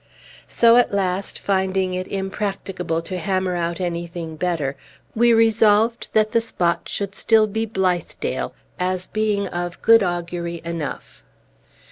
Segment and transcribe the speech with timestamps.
[0.47, 4.75] So, at last, finding it impracticable to hammer out anything better,
[5.13, 11.21] we resolved that the spot should still be Blithedale, as being of good augury enough.